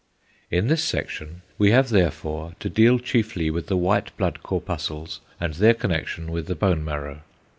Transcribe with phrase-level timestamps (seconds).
[0.49, 5.53] In this section we have therefore to deal chiefly with the white blood corpuscles and
[5.53, 7.21] their connection with the bone marrow.